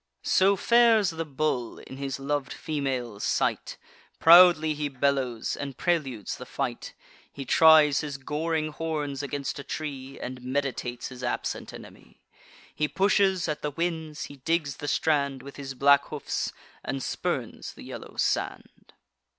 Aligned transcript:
So 0.23 0.55
fares 0.55 1.11
the 1.11 1.25
bull 1.25 1.77
in 1.77 1.97
his 1.97 2.19
lov'd 2.19 2.51
female's 2.51 3.23
sight: 3.23 3.77
Proudly 4.19 4.73
he 4.73 4.89
bellows, 4.89 5.55
and 5.55 5.77
preludes 5.77 6.37
the 6.37 6.45
fight; 6.47 6.95
He 7.31 7.45
tries 7.45 7.99
his 8.01 8.17
goring 8.17 8.69
horns 8.69 9.21
against 9.21 9.59
a 9.59 9.63
tree, 9.63 10.19
And 10.19 10.41
meditates 10.41 11.09
his 11.09 11.23
absent 11.23 11.71
enemy; 11.71 12.19
He 12.73 12.87
pushes 12.87 13.47
at 13.47 13.61
the 13.61 13.69
winds; 13.69 14.23
he 14.23 14.37
digs 14.37 14.77
the 14.77 14.87
strand 14.87 15.43
With 15.43 15.57
his 15.57 15.75
black 15.75 16.05
hoofs, 16.07 16.51
and 16.83 17.03
spurns 17.03 17.73
the 17.75 17.83
yellow 17.83 18.15
sand. 18.17 18.93